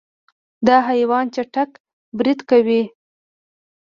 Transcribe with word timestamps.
دا 0.67 0.77
حیوان 0.89 1.25
چټک 1.35 1.69
برید 2.17 2.39
کوي. 2.49 2.81